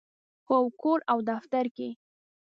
هو، 0.47 0.59
کور 0.81 0.99
او 1.11 1.17
دفتر 1.31 1.65
کې 1.75 1.89